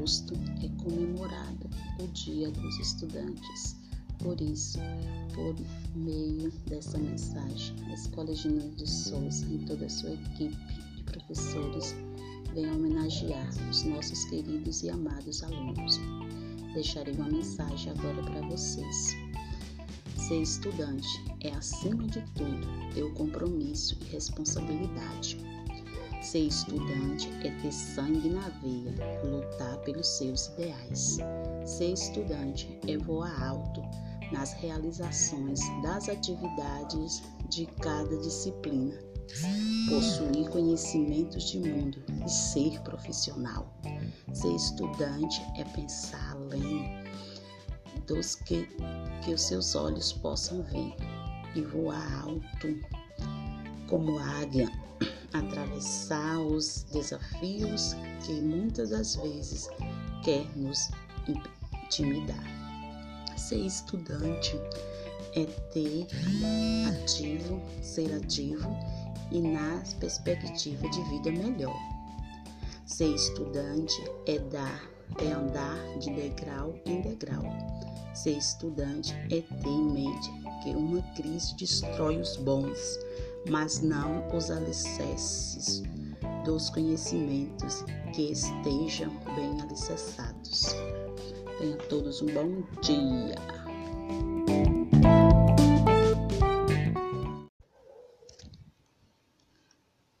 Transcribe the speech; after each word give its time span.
agosto 0.00 0.32
é 0.62 0.82
comemorado 0.82 1.68
o 2.00 2.06
Dia 2.08 2.50
dos 2.50 2.78
Estudantes. 2.78 3.76
Por 4.18 4.40
isso, 4.40 4.78
por 5.34 5.54
meio 5.94 6.50
dessa 6.66 6.96
mensagem, 6.96 7.76
a 7.86 7.92
Escola 7.92 8.34
Ginásio 8.34 8.70
de 8.76 8.90
Souza 8.90 9.44
e 9.46 9.58
toda 9.66 9.84
a 9.84 9.90
sua 9.90 10.12
equipe 10.12 10.56
de 10.96 11.02
professores 11.04 11.94
vem 12.54 12.70
homenagear 12.70 13.50
os 13.70 13.82
nossos 13.84 14.24
queridos 14.24 14.82
e 14.82 14.88
amados 14.88 15.42
alunos. 15.42 16.00
Deixarei 16.72 17.14
uma 17.14 17.28
mensagem 17.28 17.92
agora 17.92 18.22
para 18.22 18.40
vocês. 18.48 19.16
Ser 20.16 20.40
estudante 20.40 21.08
é, 21.40 21.50
acima 21.50 22.06
de 22.06 22.22
tudo, 22.34 22.66
ter 22.94 23.02
o 23.02 23.12
compromisso 23.14 23.98
e 24.00 24.04
responsabilidade 24.12 25.49
Ser 26.20 26.48
estudante 26.48 27.30
é 27.44 27.50
ter 27.62 27.72
sangue 27.72 28.28
na 28.28 28.46
veia, 28.60 28.94
lutar 29.24 29.78
pelos 29.78 30.06
seus 30.06 30.48
ideais. 30.48 31.16
Ser 31.64 31.94
estudante 31.94 32.78
é 32.86 32.98
voar 32.98 33.42
alto 33.42 33.80
nas 34.30 34.52
realizações 34.52 35.60
das 35.82 36.10
atividades 36.10 37.22
de 37.48 37.64
cada 37.80 38.18
disciplina. 38.18 38.98
Possuir 39.88 40.50
conhecimentos 40.50 41.50
de 41.50 41.58
mundo 41.58 42.02
e 42.26 42.28
ser 42.28 42.78
profissional. 42.82 43.72
Ser 44.34 44.54
estudante 44.54 45.40
é 45.56 45.64
pensar 45.64 46.32
além 46.32 47.02
dos 48.06 48.34
que, 48.34 48.68
que 49.24 49.32
os 49.32 49.40
seus 49.40 49.74
olhos 49.74 50.12
possam 50.12 50.62
ver 50.64 50.94
e 51.54 51.62
voar 51.62 52.24
alto 52.24 52.78
como 53.88 54.18
águia 54.18 54.70
atravessar 55.32 56.38
os 56.38 56.84
desafios 56.92 57.94
que 58.24 58.32
muitas 58.40 58.90
das 58.90 59.16
vezes 59.16 59.68
quer 60.24 60.44
nos 60.56 60.90
intimidar. 61.28 62.44
Ser 63.36 63.66
estudante 63.66 64.58
é 65.34 65.44
ter 65.72 66.06
ativo, 66.88 67.60
ser 67.82 68.14
ativo 68.14 68.68
e 69.30 69.40
na 69.40 69.82
perspectiva 69.98 70.88
de 70.88 71.02
vida 71.04 71.30
melhor. 71.30 71.76
Ser 72.86 73.14
estudante 73.14 74.02
é 74.26 74.38
dar, 74.38 74.82
é 75.20 75.32
andar 75.32 75.98
de 75.98 76.10
degrau 76.10 76.74
em 76.84 77.00
degrau. 77.00 77.44
Ser 78.22 78.36
estudante 78.36 79.14
é 79.30 79.40
ter 79.40 79.66
em 79.66 79.92
mente 79.92 80.30
que 80.62 80.74
uma 80.74 81.00
crise 81.14 81.56
destrói 81.56 82.20
os 82.20 82.36
bons 82.36 82.98
mas 83.48 83.80
não 83.80 84.28
os 84.36 84.50
alicerces 84.50 85.82
dos 86.44 86.68
conhecimentos 86.68 87.82
que 88.14 88.32
estejam 88.32 89.08
bem 89.34 89.58
alicerçados. 89.62 90.74
Tenham 91.58 91.78
todos 91.88 92.20
um 92.20 92.26
bom 92.26 92.62
dia. 92.82 93.36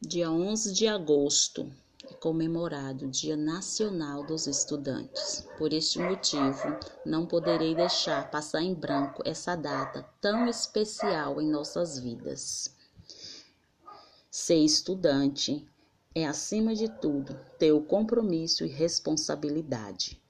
Dia 0.00 0.30
11 0.30 0.72
de 0.72 0.88
agosto 0.88 1.70
comemorado 2.20 3.06
o 3.06 3.10
Dia 3.10 3.34
Nacional 3.34 4.22
dos 4.22 4.46
Estudantes. 4.46 5.48
Por 5.56 5.72
este 5.72 5.98
motivo, 5.98 6.78
não 7.04 7.26
poderei 7.26 7.74
deixar 7.74 8.30
passar 8.30 8.62
em 8.62 8.74
branco 8.74 9.22
essa 9.24 9.56
data 9.56 10.06
tão 10.20 10.46
especial 10.46 11.40
em 11.40 11.50
nossas 11.50 11.98
vidas. 11.98 12.76
Ser 14.30 14.62
estudante 14.62 15.66
é, 16.14 16.26
acima 16.26 16.74
de 16.74 16.88
tudo, 16.88 17.34
ter 17.58 17.72
o 17.72 17.80
compromisso 17.80 18.64
e 18.64 18.68
responsabilidade. 18.68 20.20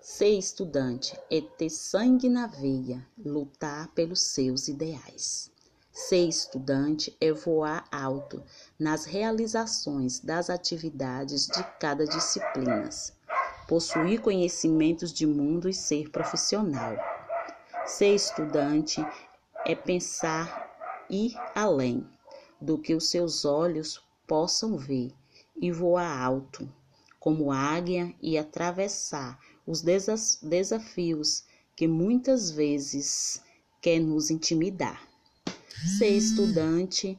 Ser 0.00 0.38
estudante 0.38 1.18
é 1.30 1.40
ter 1.40 1.68
sangue 1.68 2.28
na 2.28 2.46
veia, 2.46 3.04
lutar 3.18 3.88
pelos 3.88 4.20
seus 4.20 4.68
ideais. 4.68 5.50
Ser 5.98 6.28
estudante 6.28 7.14
é 7.20 7.32
voar 7.32 7.84
alto 7.90 8.40
nas 8.78 9.04
realizações 9.04 10.20
das 10.20 10.48
atividades 10.48 11.48
de 11.48 11.60
cada 11.80 12.06
disciplina, 12.06 12.88
possuir 13.66 14.20
conhecimentos 14.20 15.12
de 15.12 15.26
mundo 15.26 15.68
e 15.68 15.74
ser 15.74 16.08
profissional. 16.10 16.96
Ser 17.84 18.14
estudante 18.14 19.04
é 19.66 19.74
pensar 19.74 21.04
ir 21.10 21.34
além 21.52 22.08
do 22.60 22.78
que 22.78 22.94
os 22.94 23.10
seus 23.10 23.44
olhos 23.44 24.00
possam 24.24 24.76
ver 24.76 25.12
e 25.60 25.72
voar 25.72 26.22
alto, 26.22 26.72
como 27.18 27.50
águia, 27.50 28.14
e 28.22 28.38
atravessar 28.38 29.36
os 29.66 29.82
desafios 29.82 31.42
que 31.74 31.88
muitas 31.88 32.52
vezes 32.52 33.42
quer 33.82 33.98
nos 33.98 34.30
intimidar. 34.30 35.07
Ser 35.86 36.08
estudante 36.08 37.16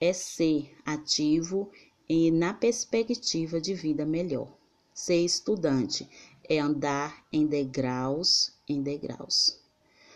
é 0.00 0.12
ser 0.12 0.72
ativo 0.84 1.70
e 2.08 2.30
na 2.30 2.54
perspectiva 2.54 3.60
de 3.60 3.74
vida 3.74 4.06
melhor. 4.06 4.48
Ser 4.94 5.24
estudante 5.24 6.08
é 6.48 6.60
andar 6.60 7.24
em 7.32 7.46
degraus 7.46 8.52
em 8.68 8.82
degraus. 8.82 9.58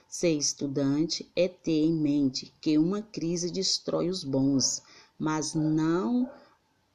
Ser 0.09 0.33
estudante 0.33 1.31
é 1.35 1.49
ter 1.49 1.85
em 1.85 1.93
mente 1.93 2.55
que 2.61 2.79
uma 2.79 3.03
crise 3.03 3.51
destrói 3.51 4.09
os 4.09 4.23
bons, 4.23 4.81
mas 5.19 5.55
não 5.55 6.31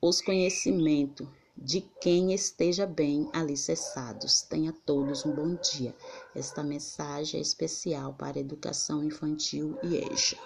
os 0.02 0.22
conhecimentos 0.22 1.28
de 1.58 1.82
quem 2.02 2.34
esteja 2.34 2.88
bem 2.88 3.30
alicerçados. 3.34 4.42
Tenha 4.42 4.74
todos 4.86 5.26
um 5.26 5.36
bom 5.36 5.56
dia. 5.56 5.94
Esta 6.34 6.64
mensagem 6.64 7.40
é 7.40 7.42
especial 7.42 8.14
para 8.14 8.38
a 8.38 8.42
educação 8.42 9.04
infantil 9.04 9.78
e 9.84 9.98
EJA. 9.98 10.38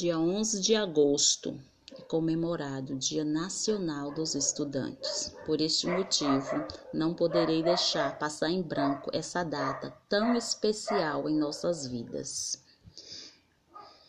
Dia 0.00 0.18
11 0.18 0.62
de 0.62 0.74
agosto 0.74 1.60
comemorado 2.08 2.94
o 2.94 2.96
Dia 2.96 3.22
Nacional 3.22 4.10
dos 4.10 4.34
Estudantes. 4.34 5.36
Por 5.44 5.60
este 5.60 5.86
motivo, 5.88 6.66
não 6.90 7.12
poderei 7.12 7.62
deixar 7.62 8.18
passar 8.18 8.48
em 8.48 8.62
branco 8.62 9.10
essa 9.12 9.44
data 9.44 9.94
tão 10.08 10.34
especial 10.34 11.28
em 11.28 11.36
nossas 11.36 11.86
vidas. 11.86 12.64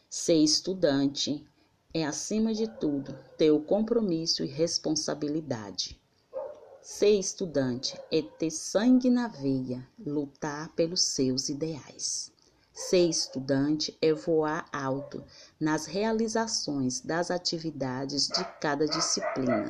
Ser 0.10 0.42
estudante 0.42 1.46
é, 1.94 2.06
acima 2.06 2.54
de 2.54 2.70
tudo, 2.80 3.14
ter 3.38 3.52
o 3.52 3.60
compromisso 3.60 4.46
e 4.46 4.48
responsabilidade. 4.48 6.00
Ser 6.82 7.20
estudante 7.20 8.00
é 8.10 8.22
ter 8.22 8.50
sangue 8.50 9.10
na 9.10 9.28
veia, 9.28 9.86
lutar 10.00 10.70
pelos 10.70 11.02
seus 11.02 11.50
ideais. 11.50 12.32
Ser 12.74 13.10
estudante 13.10 13.98
é 14.02 14.14
voar 14.14 14.66
alto 14.72 15.22
nas 15.60 15.86
realizações 15.86 17.02
das 17.02 17.30
atividades 17.30 18.30
de 18.30 18.46
cada 18.62 18.88
disciplina, 18.88 19.70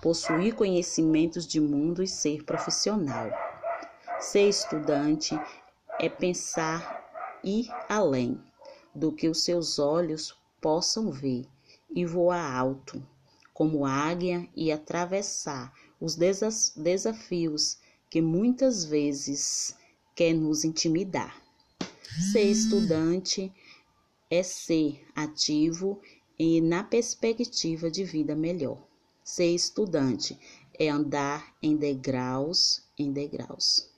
possuir 0.00 0.54
conhecimentos 0.54 1.46
de 1.46 1.60
mundo 1.60 2.02
e 2.02 2.08
ser 2.08 2.42
profissional. 2.42 3.30
Ser 4.18 4.48
estudante 4.48 5.38
é 6.00 6.08
pensar 6.08 7.38
ir 7.44 7.68
além 7.90 8.42
do 8.94 9.12
que 9.12 9.28
os 9.28 9.44
seus 9.44 9.78
olhos 9.78 10.34
possam 10.62 11.10
ver 11.10 11.46
e 11.94 12.06
voar 12.06 12.56
alto, 12.56 13.06
como 13.52 13.84
águia, 13.84 14.48
e 14.56 14.72
atravessar 14.72 15.70
os 16.00 16.16
desafios 16.16 17.78
que 18.08 18.22
muitas 18.22 18.82
vezes 18.82 19.76
quer 20.16 20.32
nos 20.32 20.64
intimidar. 20.64 21.43
Ser 22.20 22.44
estudante 22.44 23.52
é 24.30 24.40
ser 24.44 25.04
ativo 25.16 26.00
e 26.38 26.60
na 26.60 26.84
perspectiva 26.84 27.90
de 27.90 28.04
vida 28.04 28.36
melhor. 28.36 28.80
Ser 29.24 29.52
estudante 29.52 30.38
é 30.78 30.88
andar 30.88 31.52
em 31.60 31.76
degraus 31.76 32.84
em 32.96 33.12
degraus. 33.12 33.90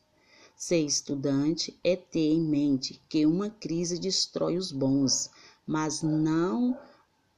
Ser 0.56 0.78
estudante 0.78 1.78
é 1.84 1.94
ter 1.94 2.32
em 2.32 2.40
mente 2.40 3.02
que 3.06 3.26
uma 3.26 3.50
crise 3.50 3.98
destrói 3.98 4.56
os 4.56 4.72
bons, 4.72 5.30
mas 5.66 6.02
não 6.02 6.78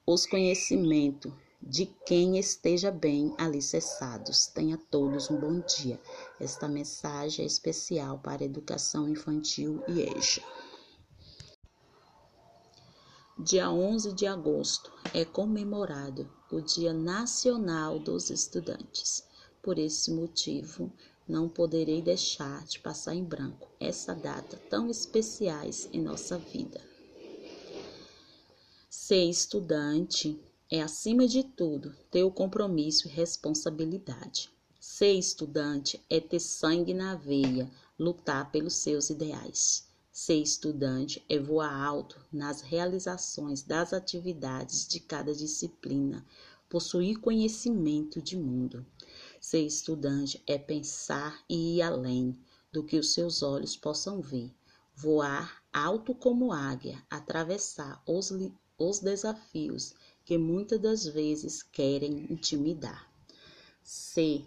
os 0.06 0.26
conhecimentos 0.26 1.32
de 1.61 1.87
quem 2.06 2.38
esteja 2.38 2.93
bem 2.93 3.35
alicerçados. 3.37 4.47
Tenha 4.47 4.79
todos 4.91 5.29
um 5.29 5.41
bom 5.41 5.61
dia. 5.61 6.00
Esta 6.38 6.69
mensagem 6.69 7.43
é 7.43 7.47
especial 7.47 8.20
para 8.20 8.43
a 8.43 8.47
educação 8.47 9.08
infantil 9.08 9.82
e 9.88 10.03
EJA. 10.03 10.68
Dia 13.40 13.70
11 13.70 14.14
de 14.14 14.26
agosto 14.26 14.93
é 15.14 15.25
comemorado 15.25 16.29
o 16.50 16.61
Dia 16.61 16.93
Nacional 16.93 18.00
dos 18.00 18.31
Estudantes. 18.31 19.23
Por 19.62 19.79
esse 19.79 20.11
motivo, 20.11 20.93
não 21.26 21.49
poderei 21.49 22.02
deixar 22.02 22.64
de 22.64 22.81
passar 22.81 23.14
em 23.14 23.23
branco 23.23 23.69
essa 23.79 24.12
data 24.12 24.56
tão 24.69 24.90
especiais 24.90 25.88
em 25.93 26.02
nossa 26.02 26.37
vida. 26.37 26.81
Ser 28.90 29.23
estudante 29.31 30.37
é, 30.69 30.82
acima 30.82 31.25
de 31.29 31.44
tudo, 31.44 31.94
ter 32.11 32.25
o 32.25 32.32
compromisso 32.32 33.06
e 33.06 33.12
responsabilidade. 33.12 34.50
Ser 34.81 35.12
estudante 35.12 36.05
é 36.11 36.19
ter 36.19 36.41
sangue 36.41 36.93
na 36.93 37.14
veia, 37.14 37.70
lutar 37.96 38.50
pelos 38.50 38.75
seus 38.75 39.11
ideais. 39.11 39.88
Ser 40.20 40.43
estudante 40.43 41.25
é 41.29 41.38
voar 41.38 41.73
alto 41.73 42.19
nas 42.32 42.61
realizações 42.61 43.62
das 43.62 43.93
atividades 43.93 44.85
de 44.85 44.99
cada 44.99 45.32
disciplina, 45.32 46.26
possuir 46.69 47.20
conhecimento 47.20 48.20
de 48.20 48.37
mundo. 48.37 48.85
Ser 49.41 49.65
estudante 49.65 50.43
é 50.44 50.59
pensar 50.59 51.41
e 51.49 51.76
ir 51.76 51.82
além 51.82 52.37
do 52.73 52.82
que 52.82 52.99
os 52.99 53.12
seus 53.12 53.44
olhos 53.44 53.76
possam 53.76 54.20
ver, 54.20 54.53
voar 54.93 55.62
alto 55.73 56.12
como 56.12 56.53
águia, 56.53 57.00
atravessar 57.09 58.03
os, 58.05 58.32
os 58.76 58.99
desafios 58.99 59.94
que 60.25 60.37
muitas 60.37 60.81
das 60.81 61.06
vezes 61.06 61.62
querem 61.62 62.26
intimidar. 62.29 63.09
Ser 63.85 64.44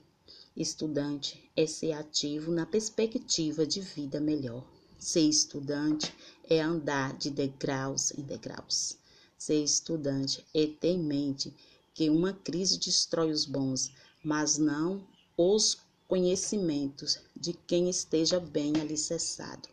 estudante 0.53 1.49
é 1.55 1.65
ser 1.65 1.93
ativo 1.93 2.51
na 2.51 2.65
perspectiva 2.65 3.65
de 3.65 3.79
vida 3.79 4.19
melhor. 4.19 4.80
Ser 5.01 5.27
estudante 5.27 6.13
é 6.47 6.61
andar 6.61 7.17
de 7.17 7.31
degraus 7.31 8.11
em 8.11 8.21
degraus. 8.21 8.95
Ser 9.35 9.63
estudante 9.63 10.45
é 10.53 10.67
ter 10.67 10.89
em 10.89 10.99
mente 10.99 11.51
que 11.91 12.07
uma 12.07 12.33
crise 12.33 12.77
destrói 12.77 13.31
os 13.31 13.43
bons, 13.43 13.91
mas 14.23 14.59
não 14.59 15.03
os 15.35 15.79
conhecimentos 16.07 17.17
de 17.35 17.51
quem 17.51 17.89
esteja 17.89 18.39
bem 18.39 18.79
alicerçado. 18.79 19.67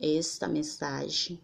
Esta 0.00 0.48
mensagem 0.48 1.38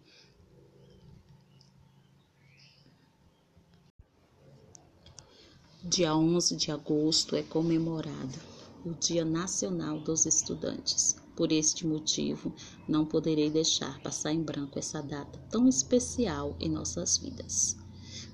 Dia 5.84 6.16
11 6.16 6.56
de 6.56 6.70
agosto 6.70 7.36
é 7.36 7.42
comemorado 7.42 8.38
o 8.86 8.94
Dia 8.94 9.22
Nacional 9.22 10.00
dos 10.00 10.24
Estudantes. 10.24 11.21
Por 11.36 11.50
este 11.50 11.86
motivo, 11.86 12.54
não 12.86 13.06
poderei 13.06 13.50
deixar 13.50 14.00
passar 14.02 14.32
em 14.32 14.42
branco 14.42 14.78
essa 14.78 15.00
data 15.00 15.38
tão 15.50 15.66
especial 15.66 16.56
em 16.60 16.68
nossas 16.68 17.16
vidas. 17.16 17.76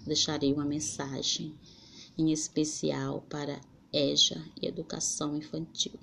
Deixarei 0.04 0.52
uma 0.52 0.64
mensagem 0.64 1.54
em 2.16 2.32
especial 2.32 3.22
para 3.28 3.60
EJA 3.92 4.44
e 4.60 4.66
Educação 4.66 5.36
Infantil. 5.36 5.98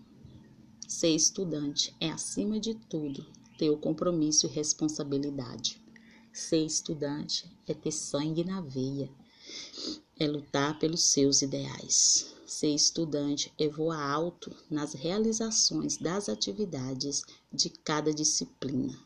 Ser 0.88 1.10
estudante 1.10 1.94
é, 2.00 2.10
acima 2.10 2.60
de 2.60 2.76
tudo, 2.76 3.26
ter 3.58 3.70
o 3.70 3.78
compromisso 3.78 4.46
e 4.46 4.50
responsabilidade. 4.50 5.82
Ser 6.32 6.66
estudante 6.66 7.46
é 7.68 7.74
ter 7.74 7.92
sangue 7.92 8.44
na 8.44 8.62
veia, 8.62 9.10
é 10.18 10.28
lutar 10.28 10.80
pelos 10.80 11.04
seus 11.04 11.42
ideais. 11.42 12.34
Ser 12.48 12.74
estudante 12.74 13.52
é 13.60 13.68
voar 13.68 14.00
alto 14.00 14.56
nas 14.70 14.94
realizações 14.94 15.98
das 15.98 16.30
atividades 16.30 17.24
de 17.52 17.70
cada 17.70 18.14
disciplina. 18.14 18.98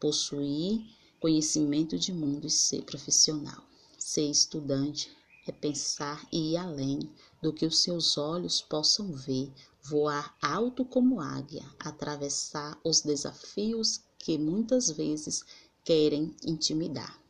Possuir 0.00 0.84
conhecimento 1.20 1.96
de 1.96 2.12
mundo 2.12 2.46
e 2.46 2.50
ser 2.50 2.82
profissional. 2.82 3.62
Ser 3.96 4.28
estudante 4.28 5.10
é 5.46 5.52
pensar 5.52 6.26
e 6.32 6.52
ir 6.52 6.56
além 6.56 7.08
do 7.40 7.52
que 7.52 7.64
os 7.64 7.78
seus 7.78 8.18
olhos 8.18 8.60
possam 8.60 9.12
ver, 9.12 9.52
voar 9.82 10.36
alto 10.42 10.84
como 10.84 11.20
águia, 11.20 11.64
atravessar 11.78 12.78
os 12.82 13.02
desafios 13.02 14.00
que 14.18 14.36
muitas 14.36 14.90
vezes 14.90 15.44
querem 15.84 16.34
intimidar. 16.42 17.22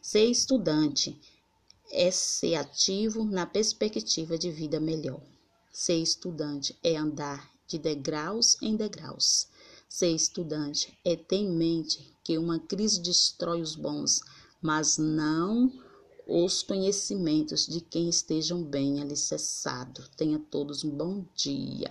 Ser 0.00 0.24
estudante 0.24 1.20
é 1.92 2.10
ser 2.10 2.54
ativo 2.54 3.24
na 3.24 3.44
perspectiva 3.44 4.38
de 4.38 4.50
vida 4.50 4.78
melhor. 4.78 5.20
Ser 5.72 5.96
estudante 5.96 6.76
é 6.82 6.96
andar 6.96 7.50
de 7.66 7.78
degraus 7.78 8.56
em 8.62 8.76
degraus. 8.76 9.48
Ser 9.88 10.14
estudante 10.14 10.96
é 11.04 11.16
ter 11.16 11.36
em 11.36 11.50
mente 11.50 12.14
que 12.22 12.38
uma 12.38 12.60
crise 12.60 13.00
destrói 13.00 13.60
os 13.60 13.74
bons, 13.74 14.20
mas 14.62 14.98
não 14.98 15.72
os 16.26 16.62
conhecimentos 16.62 17.66
de 17.66 17.80
quem 17.80 18.08
estejam 18.08 18.62
bem 18.62 19.00
alicerçados. 19.00 20.08
Tenha 20.16 20.38
todos 20.38 20.84
um 20.84 20.90
bom 20.90 21.24
dia. 21.34 21.88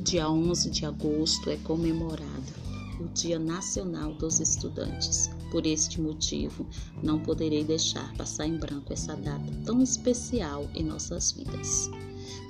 Dia 0.00 0.30
11 0.30 0.70
de 0.70 0.86
agosto 0.86 1.50
é 1.50 1.56
comemorado 1.58 2.35
Dia 3.16 3.38
Nacional 3.38 4.12
dos 4.12 4.40
Estudantes. 4.40 5.30
Por 5.50 5.66
este 5.66 5.98
motivo, 5.98 6.66
não 7.02 7.18
poderei 7.18 7.64
deixar 7.64 8.14
passar 8.14 8.46
em 8.46 8.58
branco 8.58 8.92
essa 8.92 9.16
data 9.16 9.50
tão 9.64 9.82
especial 9.82 10.68
em 10.74 10.84
nossas 10.84 11.32
vidas. 11.32 11.90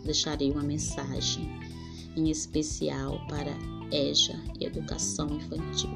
Deixarei 0.04 0.50
uma 0.50 0.64
mensagem 0.64 1.48
em 2.16 2.30
especial 2.30 3.24
para 3.28 3.56
EJA 3.92 4.42
e 4.58 4.64
Educação 4.64 5.36
Infantil. 5.36 5.90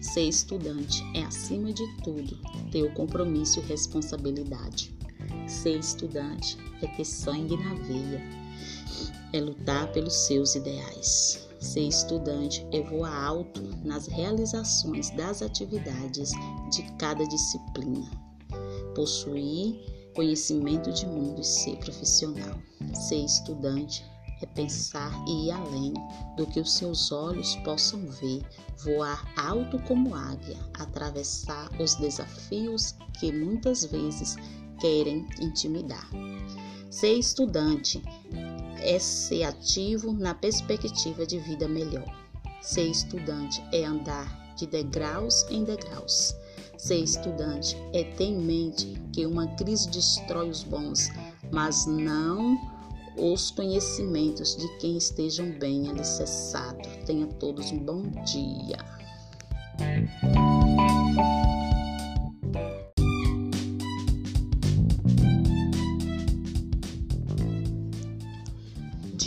Ser 0.00 0.28
estudante 0.28 1.04
é, 1.14 1.22
acima 1.22 1.72
de 1.72 1.86
tudo, 2.02 2.36
ter 2.72 2.82
o 2.82 2.92
compromisso 2.94 3.60
e 3.60 3.62
responsabilidade. 3.62 4.92
Ser 5.46 5.78
estudante 5.78 6.58
é 6.82 6.86
ter 6.88 7.04
sangue 7.04 7.56
na 7.56 7.74
veia, 7.74 8.20
é 9.32 9.40
lutar 9.40 9.92
pelos 9.92 10.14
seus 10.14 10.56
ideais. 10.56 11.47
Ser 11.60 11.88
estudante 11.88 12.66
é 12.72 12.82
voar 12.82 13.24
alto 13.24 13.62
nas 13.84 14.06
realizações 14.06 15.10
das 15.10 15.42
atividades 15.42 16.30
de 16.70 16.82
cada 16.98 17.26
disciplina. 17.26 18.08
Possuir 18.94 19.74
conhecimento 20.14 20.92
de 20.92 21.06
mundo 21.06 21.40
e 21.40 21.44
ser 21.44 21.76
profissional. 21.78 22.58
Ser 22.94 23.24
estudante 23.24 24.04
é 24.40 24.46
pensar 24.46 25.12
e 25.26 25.48
ir 25.48 25.50
além 25.50 25.92
do 26.36 26.46
que 26.46 26.60
os 26.60 26.74
seus 26.74 27.10
olhos 27.10 27.56
possam 27.56 28.06
ver, 28.06 28.42
voar 28.84 29.24
alto 29.36 29.80
como 29.80 30.14
águia, 30.14 30.58
atravessar 30.74 31.70
os 31.80 31.96
desafios 31.96 32.94
que 33.18 33.32
muitas 33.32 33.84
vezes 33.84 34.36
querem 34.80 35.26
intimidar. 35.40 36.08
Ser 36.90 37.14
estudante 37.14 38.02
é 38.82 38.98
ser 38.98 39.44
ativo 39.44 40.12
na 40.12 40.34
perspectiva 40.34 41.26
de 41.26 41.38
vida 41.38 41.68
melhor. 41.68 42.06
Ser 42.60 42.88
estudante 42.88 43.62
é 43.72 43.84
andar 43.84 44.54
de 44.56 44.66
degraus 44.66 45.46
em 45.50 45.64
degraus. 45.64 46.34
Ser 46.76 47.02
estudante 47.02 47.76
é 47.92 48.04
ter 48.04 48.24
em 48.24 48.38
mente 48.38 49.00
que 49.12 49.26
uma 49.26 49.46
crise 49.56 49.88
destrói 49.90 50.50
os 50.50 50.62
bons, 50.62 51.08
mas 51.50 51.86
não 51.86 52.56
os 53.16 53.50
conhecimentos 53.50 54.56
de 54.56 54.68
quem 54.78 54.96
estejam 54.96 55.50
bem 55.58 55.88
alicerçados. 55.90 56.88
Tenha 57.04 57.26
todos 57.26 57.72
um 57.72 57.78
bom 57.78 58.02
dia. 58.24 58.78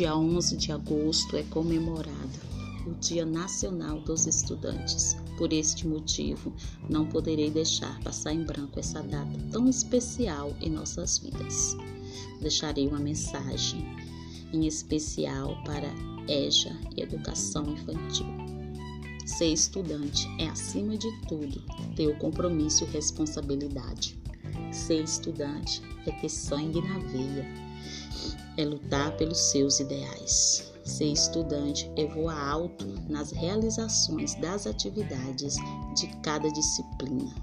Dia 0.02 0.18
11 0.18 0.58
de 0.58 0.72
agosto 0.72 1.38
é 1.38 1.44
comemorado 1.44 2.40
o 2.88 2.94
Dia 3.00 3.24
Nacional 3.24 4.02
dos 4.02 4.26
Estudantes. 4.26 5.16
Por 5.38 5.54
este 5.54 5.88
motivo, 5.88 6.52
não 6.90 7.06
poderei 7.06 7.52
deixar 7.52 8.02
passar 8.02 8.34
em 8.34 8.44
branco 8.44 8.80
essa 8.80 9.04
data 9.04 9.38
tão 9.52 9.70
especial 9.70 10.56
em 10.60 10.72
nossas 10.72 11.20
vidas 11.20 11.78
deixarei 12.42 12.88
uma 12.88 12.98
mensagem 12.98 13.86
em 14.52 14.66
especial 14.66 15.56
para 15.66 15.94
EJA 16.28 16.76
e 16.98 17.02
Educação 17.04 17.70
Infantil. 17.70 18.26
Ser 19.24 19.54
estudante 19.54 20.28
é, 20.40 20.48
acima 20.50 20.98
de 20.98 21.12
tudo, 21.28 21.62
ter 21.96 22.08
o 22.08 22.18
compromisso 22.18 22.86
e 22.86 22.88
responsabilidade. 22.88 24.18
Ser 24.72 25.04
estudante 25.04 25.84
é 26.08 26.12
ter 26.12 26.30
sangue 26.30 26.82
na 26.82 26.98
veia, 26.98 27.71
é 28.58 28.66
lutar 28.66 29.16
pelos 29.18 29.38
seus 29.38 29.80
ideais. 29.80 30.72
Ser 30.84 31.12
estudante 31.12 31.92
é 31.96 32.06
voar 32.08 32.50
alto 32.50 32.86
nas 33.08 33.32
realizações 33.32 34.36
das 34.36 34.66
atividades 34.66 35.56
de 35.96 36.08
cada 36.24 36.50
disciplina. 36.52 37.34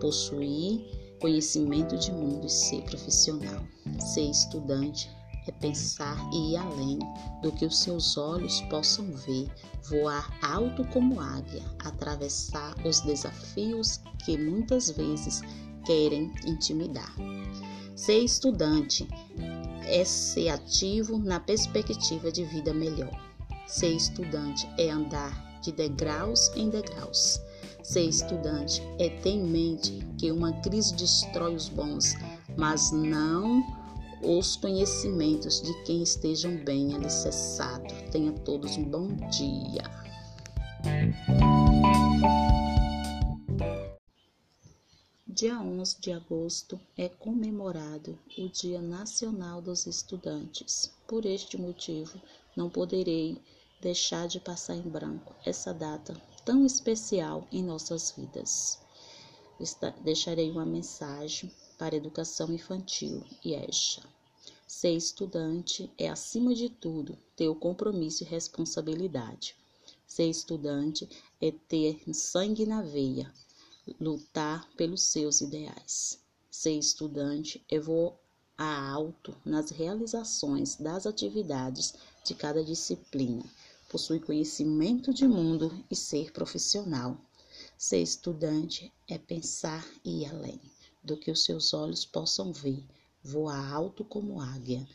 Possuir 0.00 0.80
conhecimento 1.20 1.96
de 1.96 2.12
mundo 2.12 2.46
e 2.46 2.50
ser 2.50 2.82
profissional. 2.82 3.62
Ser 3.98 4.30
estudante 4.30 5.10
é 5.46 5.52
pensar 5.52 6.16
e 6.32 6.52
ir 6.52 6.56
além 6.56 6.98
do 7.42 7.50
que 7.52 7.66
os 7.66 7.78
seus 7.78 8.16
olhos 8.16 8.60
possam 8.62 9.04
ver, 9.12 9.50
voar 9.90 10.38
alto 10.42 10.84
como 10.86 11.20
águia, 11.20 11.62
atravessar 11.80 12.74
os 12.86 13.00
desafios 13.00 14.00
que 14.24 14.38
muitas 14.38 14.90
vezes 14.90 15.42
querem 15.84 16.32
intimidar. 16.46 17.14
Ser 17.96 18.20
estudante 18.20 19.06
é 19.86 20.04
ser 20.04 20.48
ativo 20.48 21.18
na 21.18 21.40
perspectiva 21.40 22.30
de 22.30 22.44
vida 22.44 22.72
melhor. 22.72 23.10
Ser 23.66 23.94
estudante 23.94 24.68
é 24.78 24.90
andar 24.90 25.60
de 25.62 25.72
degraus 25.72 26.50
em 26.56 26.68
degraus. 26.68 27.40
Ser 27.82 28.02
estudante 28.02 28.82
é 28.98 29.08
ter 29.08 29.30
em 29.30 29.42
mente 29.42 30.06
que 30.18 30.30
uma 30.30 30.52
crise 30.60 30.94
destrói 30.94 31.54
os 31.54 31.68
bons, 31.68 32.14
mas 32.56 32.92
não 32.92 33.62
os 34.22 34.56
conhecimentos 34.56 35.60
de 35.60 35.72
quem 35.84 36.02
estejam 36.02 36.56
bem 36.64 36.94
alicerçados. 36.94 37.92
Tenha 38.10 38.32
todos 38.32 38.76
um 38.76 38.84
bom 38.84 39.08
dia. 39.30 39.82
Dia 45.42 45.58
11 45.60 46.00
de 46.00 46.12
agosto 46.12 46.80
é 46.96 47.08
comemorado 47.08 48.16
o 48.38 48.48
Dia 48.48 48.80
Nacional 48.80 49.60
dos 49.60 49.88
Estudantes. 49.88 50.92
Por 51.04 51.26
este 51.26 51.56
motivo, 51.56 52.22
não 52.56 52.70
poderei 52.70 53.42
deixar 53.80 54.28
de 54.28 54.38
passar 54.38 54.76
em 54.76 54.88
branco 54.88 55.34
essa 55.44 55.74
data 55.74 56.14
tão 56.44 56.64
especial 56.64 57.44
em 57.50 57.60
nossas 57.60 58.12
vidas. 58.12 58.78
Deixarei 60.04 60.48
uma 60.48 60.64
mensagem 60.64 61.50
para 61.76 61.96
a 61.96 61.98
educação 61.98 62.52
infantil 62.52 63.24
e 63.44 63.52
EJA. 63.54 64.04
Ser 64.64 64.94
estudante 64.94 65.90
é, 65.98 66.08
acima 66.08 66.54
de 66.54 66.68
tudo, 66.68 67.18
ter 67.34 67.48
o 67.48 67.56
compromisso 67.56 68.22
e 68.22 68.26
responsabilidade. 68.28 69.56
Ser 70.06 70.28
estudante 70.28 71.08
é 71.40 71.50
ter 71.50 72.00
sangue 72.14 72.64
na 72.64 72.80
veia, 72.80 73.28
lutar 74.00 74.68
pelos 74.76 75.02
seus 75.02 75.40
ideais. 75.40 76.18
Ser 76.50 76.78
estudante 76.78 77.64
é 77.68 77.78
voar 77.78 78.18
alto 78.56 79.36
nas 79.44 79.70
realizações 79.70 80.76
das 80.76 81.06
atividades 81.06 81.94
de 82.24 82.34
cada 82.34 82.62
disciplina. 82.62 83.44
Possui 83.88 84.20
conhecimento 84.20 85.12
de 85.12 85.26
mundo 85.26 85.84
e 85.90 85.96
ser 85.96 86.32
profissional. 86.32 87.20
Ser 87.76 88.00
estudante 88.00 88.92
é 89.08 89.18
pensar 89.18 89.86
e 90.04 90.22
ir 90.22 90.26
além 90.26 90.60
do 91.02 91.16
que 91.16 91.30
os 91.30 91.44
seus 91.44 91.74
olhos 91.74 92.04
possam 92.04 92.52
ver, 92.52 92.84
voar 93.22 93.72
alto 93.72 94.04
como 94.04 94.40
águia, 94.40 94.86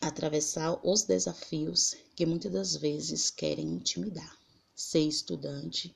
atravessar 0.00 0.80
os 0.84 1.04
desafios 1.04 1.94
que 2.16 2.26
muitas 2.26 2.52
das 2.52 2.76
vezes 2.76 3.30
querem 3.30 3.74
intimidar. 3.74 4.36
Ser 4.74 5.06
estudante 5.06 5.94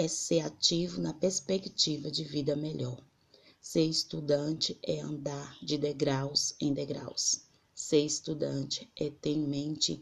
é 0.00 0.06
ser 0.06 0.40
ativo 0.40 1.00
na 1.00 1.12
perspectiva 1.12 2.08
de 2.08 2.22
vida 2.22 2.54
melhor. 2.54 3.02
Ser 3.60 3.84
estudante 3.84 4.78
é 4.80 5.00
andar 5.00 5.58
de 5.60 5.76
degraus 5.76 6.54
em 6.60 6.72
degraus. 6.72 7.40
Ser 7.74 8.04
estudante 8.04 8.88
é 8.96 9.10
ter 9.10 9.32
em 9.32 9.46
mente 9.46 10.00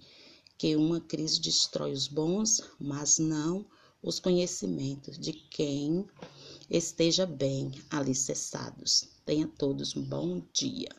que 0.58 0.76
uma 0.76 1.00
crise 1.00 1.40
destrói 1.40 1.92
os 1.92 2.08
bons, 2.08 2.60
mas 2.78 3.18
não 3.18 3.64
os 4.02 4.20
conhecimentos 4.20 5.18
de 5.18 5.32
quem 5.32 6.06
esteja 6.68 7.24
bem 7.24 7.72
alicerçados. 7.88 9.08
Tenha 9.24 9.48
todos 9.48 9.96
um 9.96 10.02
bom 10.02 10.42
dia. 10.52 10.90